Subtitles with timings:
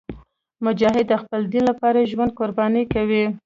[0.65, 3.25] مجاهد د خپل دین لپاره ژوند قرباني کوي.